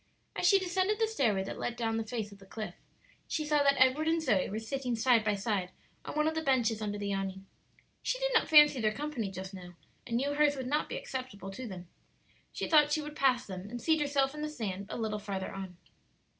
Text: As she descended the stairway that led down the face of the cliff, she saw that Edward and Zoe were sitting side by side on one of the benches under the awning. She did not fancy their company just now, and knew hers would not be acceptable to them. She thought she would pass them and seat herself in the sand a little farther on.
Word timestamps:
As 0.35 0.47
she 0.47 0.57
descended 0.57 0.97
the 0.97 1.05
stairway 1.07 1.43
that 1.43 1.59
led 1.59 1.75
down 1.75 1.97
the 1.97 2.03
face 2.03 2.31
of 2.31 2.39
the 2.39 2.47
cliff, 2.47 2.73
she 3.27 3.45
saw 3.45 3.61
that 3.61 3.79
Edward 3.79 4.07
and 4.07 4.19
Zoe 4.19 4.49
were 4.49 4.57
sitting 4.57 4.95
side 4.95 5.23
by 5.23 5.35
side 5.35 5.69
on 6.03 6.15
one 6.15 6.27
of 6.27 6.33
the 6.33 6.41
benches 6.41 6.81
under 6.81 6.97
the 6.97 7.13
awning. 7.13 7.45
She 8.01 8.17
did 8.17 8.33
not 8.33 8.47
fancy 8.49 8.81
their 8.81 8.91
company 8.95 9.29
just 9.29 9.53
now, 9.53 9.75
and 10.07 10.17
knew 10.17 10.33
hers 10.33 10.55
would 10.55 10.65
not 10.65 10.89
be 10.89 10.97
acceptable 10.97 11.51
to 11.51 11.67
them. 11.67 11.87
She 12.51 12.67
thought 12.67 12.91
she 12.91 13.01
would 13.03 13.15
pass 13.15 13.45
them 13.45 13.69
and 13.69 13.79
seat 13.79 14.01
herself 14.01 14.33
in 14.33 14.41
the 14.41 14.49
sand 14.49 14.87
a 14.89 14.97
little 14.97 15.19
farther 15.19 15.51
on. 15.53 15.77